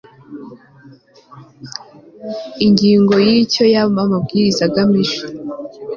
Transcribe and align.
Ingingo 2.65 3.13
ya 3.25 3.33
Icyo 3.43 3.63
aya 3.67 3.81
Mabwiriza 3.95 4.61
agamije 4.69 5.19